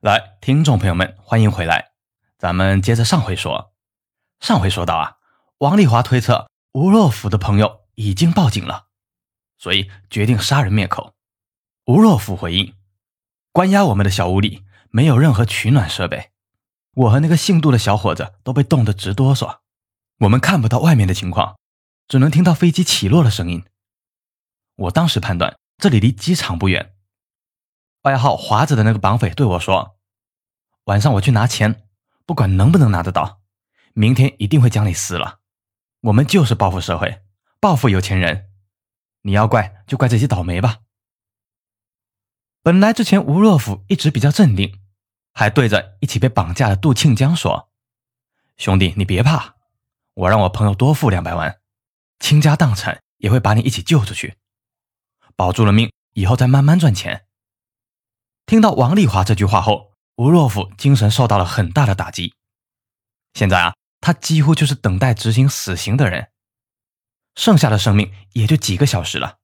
[0.00, 1.90] 来，听众朋友们，欢迎回来。
[2.38, 3.74] 咱们接着上回说，
[4.40, 5.18] 上回说到啊，
[5.58, 8.86] 王丽华推测吴若甫的朋友已经报警了，
[9.58, 11.12] 所以决定杀人灭口。
[11.84, 12.74] 吴若甫回应：
[13.52, 16.30] 关押我们的小屋里没有任何取暖设备，
[16.94, 19.58] 我和那个姓杜的小伙子都被冻得直哆嗦，
[20.20, 21.58] 我们看不到外面的情况，
[22.08, 23.62] 只能听到飞机起落的声音。
[24.76, 26.94] 我当时判断这里离机场不远。
[28.02, 29.98] 外号华子的那个绑匪对我说
[30.84, 31.86] ：“晚上我去拿钱，
[32.24, 33.42] 不管能不能拿得到，
[33.92, 35.40] 明天一定会将你撕了。
[36.00, 37.22] 我们就是报复社会，
[37.60, 38.48] 报复有钱人。
[39.22, 40.78] 你要怪就怪这些倒霉吧。”
[42.62, 44.80] 本来之前吴若甫一直比较镇定，
[45.34, 47.70] 还对着一起被绑架的杜庆江说
[48.56, 49.56] ：“兄弟，你别怕，
[50.14, 51.60] 我让我朋友多付两百万，
[52.18, 54.36] 倾家荡产也会把你一起救出去，
[55.36, 57.26] 保住了命，以后再慢慢赚钱。”
[58.50, 62.34] 听到王丽华这句话后，吴若甫精神受到了很大的打击。
[63.32, 66.30] 现在啊，他几乎就是等待执行死刑的人，
[67.36, 69.36] 剩下的生命也就几个小时了。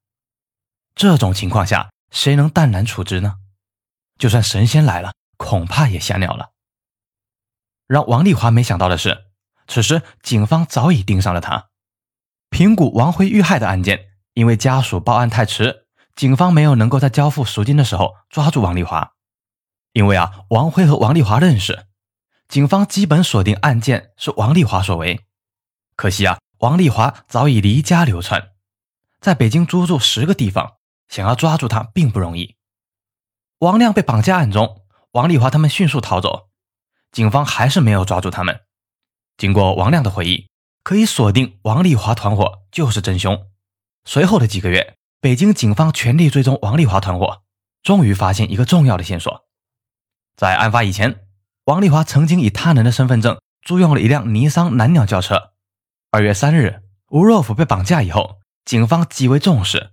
[0.97, 3.37] 这种情况下，谁能淡然处之呢？
[4.19, 6.51] 就算神仙来了，恐怕也吓尿了。
[7.87, 9.27] 让王丽华没想到的是，
[9.69, 11.69] 此时警方早已盯上了他。
[12.51, 15.86] 平谷王辉遇害的案件，因为家属报案太迟。
[16.17, 19.13] 警方没有能够在交付赎金的时候抓住王丽华，
[19.93, 21.89] 因为啊，王辉和王丽华认识，
[22.49, 25.27] 警方基本锁定案件是王丽华所为。
[25.95, 28.53] 可惜啊，王丽华早已离家流窜，
[29.21, 32.57] 在北京租住十个地方，想要抓住他并不容易。
[33.59, 36.49] 王亮被绑架案中，王丽华他们迅速逃走，
[37.13, 38.63] 警方还是没有抓住他们。
[39.37, 40.49] 经过王亮的回忆，
[40.83, 43.51] 可以锁定王丽华团伙就是真凶。
[44.07, 44.97] 随后的几个月。
[45.21, 47.43] 北京警方全力追踪王丽华团伙，
[47.83, 49.47] 终于发现一个重要的线索。
[50.37, 51.27] 在案发以前，
[51.65, 55.55] 王丽华曾经以他人的身份证租用了一辆尼桑蓝鸟轿车。
[56.11, 59.93] 二月三日，吴若甫被绑架以后，警方极为重视，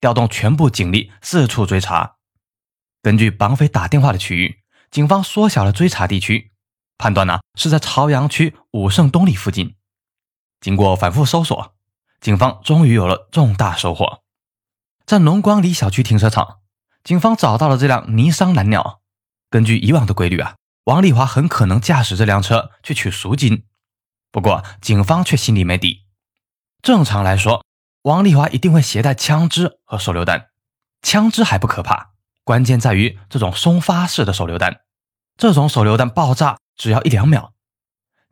[0.00, 2.16] 调动全部警力四处追查。
[3.00, 6.52] 根据绑匪打电话的区域，警方缩小了追查地区，
[6.98, 9.76] 判断呢是在朝阳区武胜东里附近。
[10.60, 11.74] 经过反复搜索，
[12.20, 14.23] 警方终于有了重大收获。
[15.06, 16.60] 在龙光里小区停车场，
[17.02, 19.02] 警方找到了这辆尼桑蓝鸟。
[19.50, 23.66] 根据以往的规律啊，王丽华很可能驾驶这辆车去取赎金。
[24.32, 26.06] 不过，警方却心里没底。
[26.80, 27.64] 正常来说，
[28.02, 30.48] 王丽华一定会携带枪支和手榴弹。
[31.02, 34.80] 枪支还不可怕，关键在于这种松发式的手榴弹。
[35.36, 37.52] 这种手榴弹爆炸只要一两秒，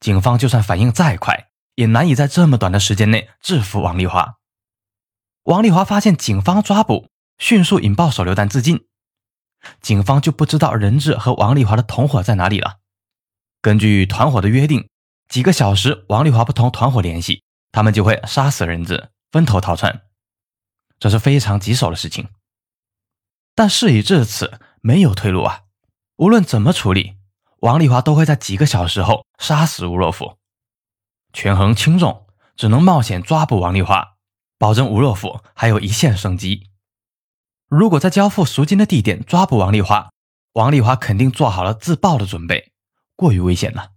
[0.00, 4.36] 警方就算反应再快，也难以在这么短的时间内制服王丽华。
[5.44, 7.08] 王丽华发现警方抓捕，
[7.38, 8.86] 迅速引爆手榴弹自尽。
[9.80, 12.78] 警方就不知道人质和王丽华的同伙在哪里了。
[13.60, 14.88] 根据团伙的约定，
[15.28, 17.42] 几个小时王丽华不同团伙联系，
[17.72, 20.02] 他们就会杀死人质，分头逃窜。
[21.00, 22.28] 这是非常棘手的事情。
[23.56, 25.62] 但事已至此，没有退路啊！
[26.16, 27.16] 无论怎么处理，
[27.58, 30.38] 王丽华都会在几个小时后杀死吴若甫。
[31.32, 32.26] 权衡轻重，
[32.56, 34.14] 只能冒险抓捕王丽华。
[34.62, 36.68] 保证吴若甫还有一线生机。
[37.66, 40.12] 如果在交付赎金的地点抓捕王丽华，
[40.52, 42.70] 王丽华肯定做好了自爆的准备，
[43.16, 43.90] 过于危险了。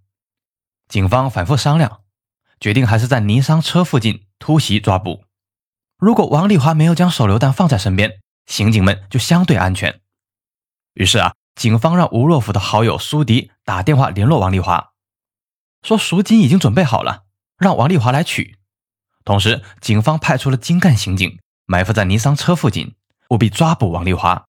[0.88, 2.02] 警方反复商量，
[2.60, 5.26] 决定还是在尼桑车附近突袭抓捕。
[6.00, 10.02] 如果王丽华没有将手榴弹放在身边，刑警们就相对安全。
[10.96, 14.94] 于是啊，警方让吴若甫的好友苏迪打电话联络王丽华，
[15.84, 17.26] 说赎金已经准备好了，
[17.56, 18.58] 让王丽华来取。
[19.26, 22.96] 同时，警方派出了精干刑警埋伏在尼桑车附近，
[23.30, 24.46] 务必抓捕王丽华。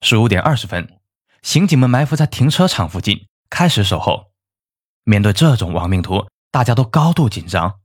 [0.00, 1.00] 十五点二十分，
[1.42, 4.30] 刑警们埋伏在停车场附近，开始守候。
[5.02, 7.80] 面对这种亡命徒，大家都高度紧张。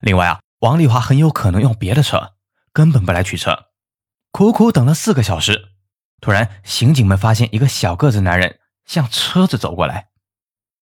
[0.00, 2.34] 另外啊，王丽华很有可能用别的车，
[2.74, 3.70] 根本不来取车。
[4.30, 5.70] 苦苦等了四个小时，
[6.20, 10.08] 突然，刑警们发现一个小个子男人向车子走过来。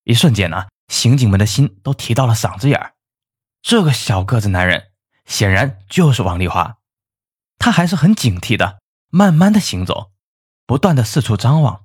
[0.02, 2.95] 一瞬间呢，刑警们的心都提到了嗓子眼儿。
[3.66, 4.92] 这个小个子男人
[5.24, 6.78] 显然就是王丽华，
[7.58, 8.78] 他还是很警惕的，
[9.08, 10.12] 慢慢的行走，
[10.66, 11.84] 不断的四处张望。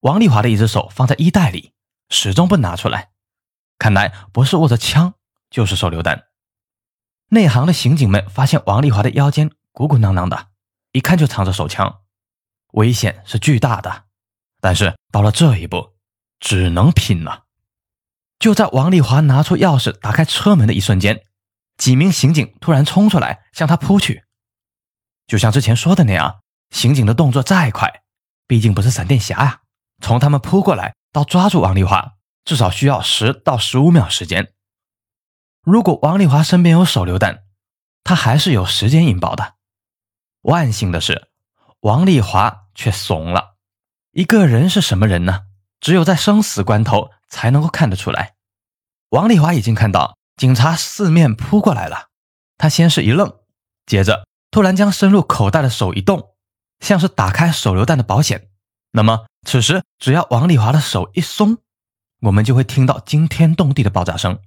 [0.00, 1.72] 王丽华的一只手放在衣袋里，
[2.10, 3.12] 始终不拿出来，
[3.78, 5.14] 看来不是握着枪，
[5.48, 6.26] 就是手榴弹。
[7.30, 10.48] 内行的刑警们发现王丽华的腰间鼓鼓囊囊的，
[10.92, 12.02] 一看就藏着手枪，
[12.72, 14.04] 危险是巨大的。
[14.60, 15.94] 但是到了这一步，
[16.38, 17.46] 只能拼了。
[18.38, 21.24] 就在王丽华拿出钥匙打开车门的一瞬间，
[21.76, 24.24] 几名刑警突然冲出来向他扑去。
[25.26, 26.40] 就像之前说的那样，
[26.70, 28.02] 刑警的动作再快，
[28.46, 29.60] 毕竟不是闪电侠呀，
[30.00, 32.12] 从他们扑过来到抓住王丽华，
[32.44, 34.52] 至少需要十到十五秒时间。
[35.62, 37.42] 如果王丽华身边有手榴弹，
[38.04, 39.56] 他还是有时间引爆的。
[40.42, 41.28] 万幸的是，
[41.80, 43.56] 王丽华却怂了。
[44.12, 45.42] 一个人是什么人呢？
[45.80, 48.34] 只有在生死关头才能够看得出来。
[49.10, 52.08] 王丽华已经看到警察四面扑过来了，
[52.56, 53.40] 他先是一愣，
[53.86, 56.34] 接着突然将伸入口袋的手一动，
[56.80, 58.50] 像是打开手榴弹的保险。
[58.92, 61.58] 那么此时，只要王丽华的手一松，
[62.20, 64.38] 我们就会听到惊天动地的爆炸声，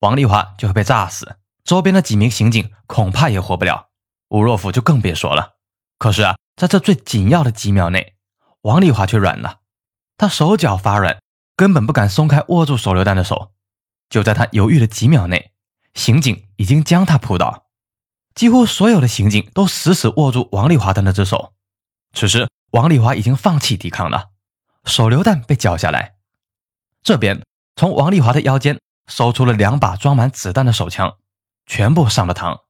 [0.00, 3.88] 王丽华就会被炸死，周边的几名刑警恐怕也活不了，
[4.28, 5.56] 吴若甫就更别说了。
[5.98, 8.16] 可是啊，在这最紧要的几秒内，
[8.62, 9.60] 王丽华却软了，
[10.16, 11.20] 他手脚发软，
[11.60, 13.52] 根本不敢松开握住手榴弹的手。
[14.08, 15.52] 就在他犹豫的几秒内，
[15.92, 17.66] 刑警已经将他扑倒，
[18.34, 21.52] 几乎所有的刑警都死死握住王丽华的那只手。
[22.14, 24.30] 此时，王丽华已经放弃抵抗了，
[24.86, 26.14] 手榴弹被缴下来。
[27.02, 27.44] 这边
[27.76, 31.18] 从王丽华的腰间搜出了两把装满子弹的手枪，
[31.66, 32.60] 全部上了膛。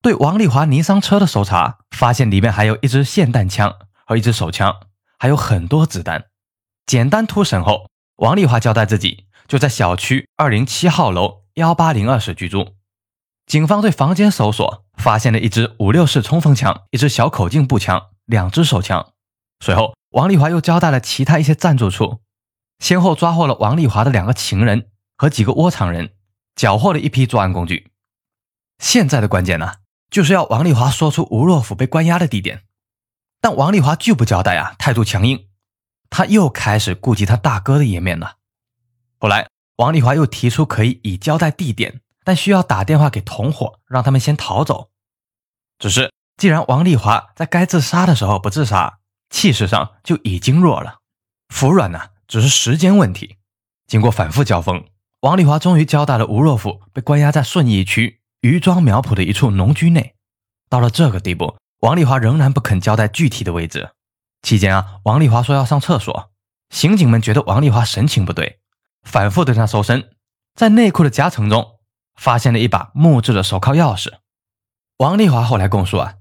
[0.00, 3.74] 对王丽华尼桑车的搜查，发现里面还有一支霰弹枪
[4.06, 4.76] 和一支手枪，
[5.18, 6.26] 还有很多子弹。
[6.86, 12.74] 简单突审后，王丽华交代自己就在小区二零七号楼幺八零二室居住。
[13.46, 19.12] 警方对房间搜索，发现了一支五六式冲锋枪、一支小口径步枪、两支手枪。
[19.60, 22.20] 随后，王丽华又交代了其他一些暂住处，
[22.78, 26.14] 先后抓获了王丽华的两个情人和几个窝藏人，
[26.54, 27.90] 缴获了一批作案工具。
[28.78, 29.74] 现在的关键呢？
[30.10, 32.62] 就是要王丽华说出吴若甫被关押的地点，
[33.40, 35.48] 但王丽华拒不交代啊，态度强硬。
[36.16, 38.36] 他又开始顾及他大哥的颜面了。
[39.18, 44.90] 后来，王丽华又提出可以以交代地点，但需要打电话给同伙，让他们先逃走。
[45.76, 50.98] 只是，既然王丽华在该自杀的时候不自杀，气势上就已经弱了，
[51.48, 53.38] 服软呢只是时间问题。
[53.88, 54.84] 经过反复交锋，
[55.22, 58.20] 王丽华终于交代了吴若甫被关押在顺义区。
[58.42, 60.14] 余庄苗圃的一处农居内，
[60.68, 63.90] 到了这个地步，王丽华仍然不肯交代具体的位置。
[64.44, 66.30] 期间啊，王丽华说要上厕所，
[66.68, 68.60] 刑警们觉得王丽华神情不对，
[69.02, 70.10] 反复对她搜身，
[70.54, 71.80] 在内裤的夹层中
[72.14, 74.12] 发现了一把木质的手铐钥匙。
[74.98, 76.16] 王丽华后来供述啊，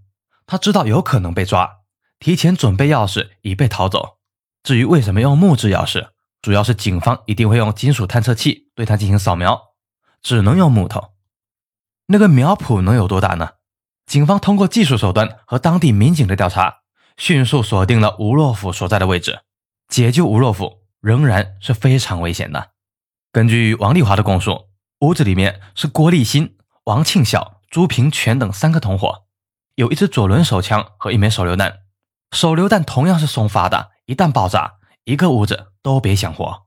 [0.48, 1.80] 他知道有可能被抓，
[2.18, 4.20] 提前准备钥匙以备逃走。
[4.64, 6.08] 至于为什么用木质钥匙，
[6.42, 9.62] 主要是警方一定会用金属探测器对他进行扫描，
[10.22, 11.10] 只能用木头。
[12.08, 13.50] 那个苗圃能有多大呢？
[14.06, 16.83] 警方通过技术手段和当地民警的调查，
[17.18, 19.42] 迅速锁定了吴若甫所在的位置。
[19.88, 22.72] 解救吴若甫仍然是非常危险的。
[23.32, 24.70] 根据王丽华的供述，
[25.02, 29.26] 屋子里面是郭立新、王庆晓、朱平全等三个同伙，
[29.76, 31.80] 有一支左轮手枪和一枚手榴弹。
[32.32, 36.64] 手榴弹同样是松发的，一旦爆炸，一个屋子都别想活。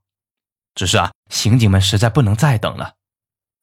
[0.75, 2.95] 只是啊，刑警们实在不能再等了。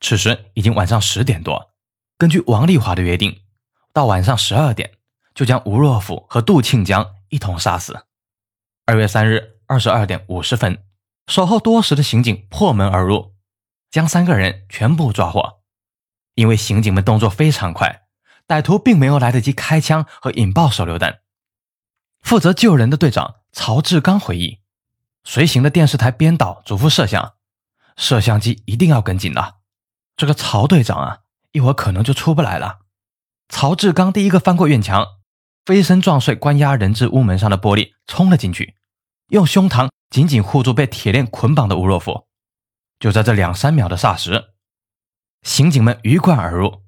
[0.02, 1.72] 此时已经晚上十点多，
[2.18, 3.42] 根据王丽华的约定，
[3.94, 4.98] 到晚上十二点
[5.34, 8.06] 就将吴若甫和杜庆江一同杀死。
[8.86, 10.84] 二月三日二十二点五十分，
[11.28, 13.34] 守候多时的刑警破门而入，
[13.90, 15.62] 将三个人全部抓获。
[16.36, 18.04] 因为刑警们动作非常快，
[18.48, 21.20] 歹徒并没有来得及开枪和引爆手榴弹。
[22.22, 24.60] 负责救人的队长曹志刚回忆，
[25.24, 27.34] 随行的电视台编导嘱咐摄像，
[27.96, 29.58] 摄像机一定要跟紧了。
[30.18, 31.20] 这个曹队长啊，
[31.52, 32.80] 一会儿可能就出不来了。
[33.50, 35.08] 曹志刚第一个翻过院墙，
[35.66, 38.76] 飞身撞碎关押人质屋门上的玻璃，冲了进去，
[39.30, 42.28] 用胸膛紧紧护住被铁链捆绑的吴若甫。
[43.00, 44.54] 就在这两三秒的霎时，
[45.42, 46.84] 刑警们鱼贯而入，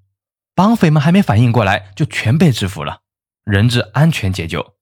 [0.54, 3.02] 绑匪们还没反应过来，就全被制服了，
[3.44, 4.76] 人质安全解救。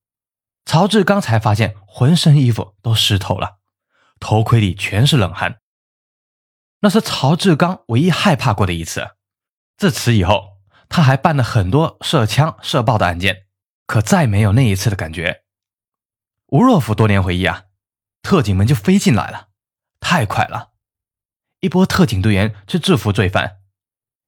[0.66, 3.58] 曹志刚才发现浑身衣服都湿透了，
[4.20, 5.60] 头盔里全是冷汗。
[6.80, 9.12] 那是曹志刚唯一害怕过的一次。
[9.78, 10.58] 自此以后，
[10.90, 13.48] 他还办了很多涉枪涉爆的案件，
[13.94, 15.44] 可再没有那一次的感觉。
[16.48, 17.66] 吴若甫多年回忆啊，
[18.24, 19.50] 特警们就飞进来了，
[20.00, 20.72] 太快了！
[21.60, 23.58] 一波特警队员去制服罪犯，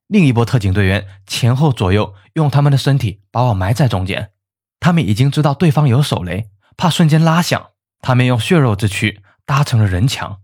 [0.06, 4.34] 另一波特警队员前后左右用他们的身体把我埋在中间。
[4.80, 10.44] 他们已经知道对方有手雷，怕瞬间拉响，他们用血肉之躯搭成了人墙。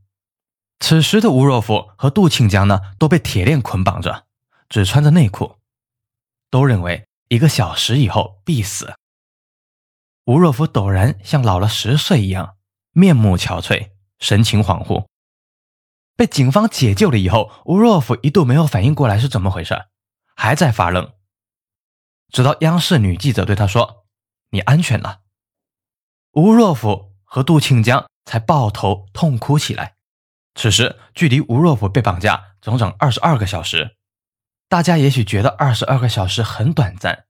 [0.80, 4.26] 此时的吴若甫和杜庆江呢，都被铁链捆绑着，
[4.68, 5.60] 只穿着内裤，
[6.50, 8.96] 都认为一个小时以后必死。
[10.32, 12.56] 吴若甫陡然像老了十岁一样，
[12.94, 15.06] 面目憔悴，神情恍惚。
[16.16, 19.88] 被警方解救了以后，吴若甫一度没有反应过来是怎么回事，
[20.34, 21.12] 还在发愣。
[22.30, 24.06] 直到央视女记者对他说
[24.52, 25.20] ：“你安全了。”
[26.32, 29.96] 吴若甫和杜庆江才抱头痛哭起来。
[30.56, 33.98] 此时距离吴若甫被绑架整整二十二个小时，
[34.70, 37.26] 大家也许觉得二十二个小时很短暂，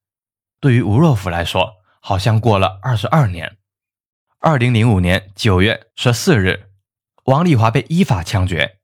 [0.60, 3.58] 对于吴若甫来说，好像过了二十二年。
[4.40, 6.72] 二零零五年九月十四日，
[7.26, 8.80] 王丽华被依法枪决。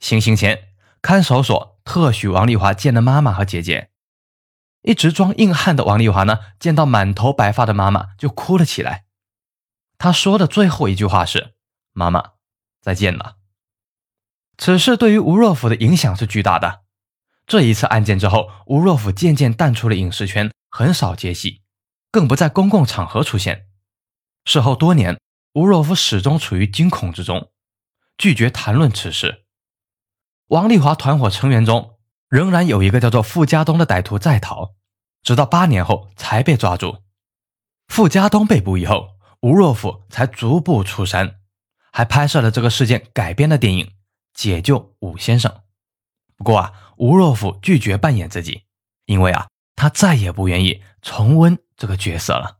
[0.00, 3.90] 行刑前，看守所特许王丽华见了妈妈和姐姐。
[4.82, 9.04] 一直装硬汉的王丽华呢，见到满头白发的妈妈就哭了起来。
[9.98, 11.54] 她说的最后一句话是
[11.92, 12.32] ：“妈妈，
[12.80, 13.36] 再见了。”
[14.58, 16.80] 此事对于吴若甫的影响是巨大的。
[17.46, 21.59] 这一次案件之后，吴若甫渐渐淡出了影视圈，很少接戏，
[22.10, 23.68] 更不在公共场合出现。
[24.44, 25.20] 事后多年，
[25.54, 27.50] 吴若甫始终处于惊恐之中，
[28.16, 29.44] 拒绝谈论此事。
[30.48, 31.96] 王丽华团伙成员中。
[32.30, 34.76] 仍然有一个叫做傅家东的歹徒在逃，
[35.24, 36.98] 直到八年后才被抓住。
[37.88, 41.40] 傅家东被捕以后，吴若甫才逐步出山，
[41.90, 43.86] 还拍摄了这个事件改编的电影
[44.32, 45.50] 《解救武先生》。
[46.36, 48.62] 不过啊，吴若甫拒绝扮演自己，
[49.06, 49.48] 因为啊，
[49.80, 52.58] 他再也不愿意重温这个角色了。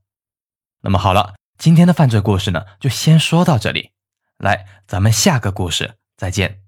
[0.80, 3.90] 那么好了，今天的犯罪故事呢，就先说到这里。
[4.38, 6.62] 来，咱们下个故事再见。